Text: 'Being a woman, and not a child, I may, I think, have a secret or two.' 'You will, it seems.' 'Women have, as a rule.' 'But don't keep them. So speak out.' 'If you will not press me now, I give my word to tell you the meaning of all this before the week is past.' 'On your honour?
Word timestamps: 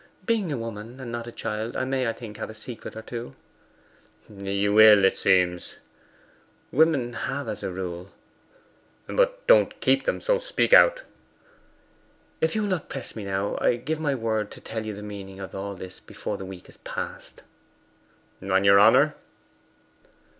'Being 0.25 0.51
a 0.51 0.57
woman, 0.57 0.99
and 0.99 1.11
not 1.11 1.27
a 1.27 1.31
child, 1.31 1.75
I 1.75 1.85
may, 1.85 2.07
I 2.07 2.13
think, 2.13 2.37
have 2.37 2.49
a 2.49 2.55
secret 2.55 2.95
or 2.95 3.03
two.' 3.03 3.35
'You 4.27 4.73
will, 4.73 5.05
it 5.05 5.19
seems.' 5.19 5.75
'Women 6.71 7.13
have, 7.13 7.47
as 7.47 7.61
a 7.61 7.69
rule.' 7.69 8.09
'But 9.05 9.45
don't 9.45 9.79
keep 9.79 10.05
them. 10.05 10.19
So 10.19 10.39
speak 10.39 10.73
out.' 10.73 11.03
'If 12.41 12.55
you 12.55 12.63
will 12.63 12.69
not 12.69 12.89
press 12.89 13.15
me 13.15 13.23
now, 13.25 13.59
I 13.61 13.75
give 13.75 13.99
my 13.99 14.15
word 14.15 14.49
to 14.53 14.59
tell 14.59 14.87
you 14.87 14.95
the 14.95 15.03
meaning 15.03 15.39
of 15.39 15.53
all 15.53 15.75
this 15.75 15.99
before 15.99 16.35
the 16.35 16.45
week 16.45 16.67
is 16.67 16.77
past.' 16.77 17.43
'On 18.41 18.63
your 18.63 18.79
honour? 18.79 19.13